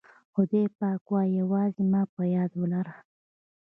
[0.33, 2.95] خدای پاک وایي یوازې ما په یاد ولره.